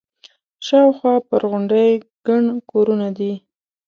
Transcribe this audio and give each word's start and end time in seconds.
شاوخوا 0.65 1.13
پر 1.27 1.41
غونډۍ 1.51 1.91
ګڼ 2.27 2.43
کورونه 2.71 3.07
دي. 3.17 3.33